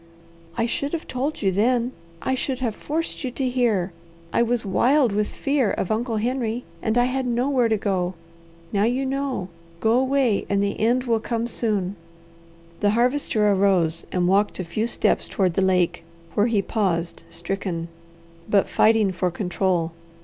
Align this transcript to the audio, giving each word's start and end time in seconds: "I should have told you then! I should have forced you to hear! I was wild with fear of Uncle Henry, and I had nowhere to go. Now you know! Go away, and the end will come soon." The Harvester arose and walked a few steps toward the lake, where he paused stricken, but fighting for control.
"I 0.57 0.65
should 0.65 0.93
have 0.93 1.07
told 1.07 1.43
you 1.43 1.51
then! 1.51 1.91
I 2.23 2.33
should 2.33 2.57
have 2.57 2.73
forced 2.73 3.23
you 3.23 3.29
to 3.29 3.47
hear! 3.47 3.91
I 4.33 4.41
was 4.41 4.65
wild 4.65 5.11
with 5.11 5.27
fear 5.27 5.69
of 5.69 5.91
Uncle 5.91 6.17
Henry, 6.17 6.63
and 6.81 6.97
I 6.97 7.03
had 7.05 7.27
nowhere 7.27 7.69
to 7.69 7.77
go. 7.77 8.15
Now 8.73 8.81
you 8.81 9.05
know! 9.05 9.49
Go 9.79 9.91
away, 9.99 10.47
and 10.49 10.63
the 10.63 10.79
end 10.79 11.03
will 11.03 11.19
come 11.19 11.45
soon." 11.47 11.95
The 12.79 12.89
Harvester 12.97 13.47
arose 13.51 14.07
and 14.11 14.27
walked 14.27 14.59
a 14.59 14.63
few 14.63 14.87
steps 14.87 15.27
toward 15.27 15.53
the 15.53 15.61
lake, 15.61 16.03
where 16.33 16.47
he 16.47 16.63
paused 16.63 17.21
stricken, 17.29 17.87
but 18.49 18.67
fighting 18.67 19.11
for 19.11 19.29
control. 19.29 19.91